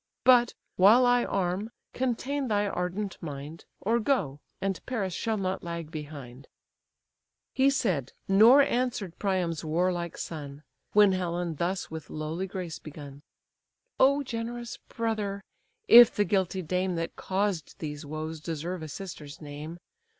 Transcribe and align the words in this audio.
But 0.23 0.55
while 0.77 1.05
I 1.05 1.25
arm, 1.25 1.69
contain 1.93 2.47
thy 2.47 2.65
ardent 2.65 3.21
mind; 3.21 3.65
Or 3.81 3.99
go, 3.99 4.39
and 4.59 4.83
Paris 4.87 5.13
shall 5.13 5.37
not 5.37 5.63
lag 5.63 5.91
behind." 5.91 6.47
HECTOR 6.47 6.47
CHIDING 6.47 7.53
PARIS 7.53 7.53
He 7.53 7.69
said, 7.69 8.11
nor 8.27 8.61
answer'd 8.63 9.19
Priam's 9.19 9.63
warlike 9.63 10.17
son; 10.17 10.63
When 10.93 11.11
Helen 11.11 11.57
thus 11.57 11.91
with 11.91 12.09
lowly 12.09 12.47
grace 12.47 12.79
begun: 12.79 13.21
"Oh, 13.99 14.23
generous 14.23 14.77
brother! 14.89 15.43
(if 15.87 16.15
the 16.15 16.25
guilty 16.25 16.63
dame 16.63 16.95
That 16.95 17.15
caused 17.15 17.77
these 17.77 18.03
woes 18.03 18.39
deserve 18.39 18.81
a 18.81 18.87
sister's 18.87 19.39
name!) 19.39 19.77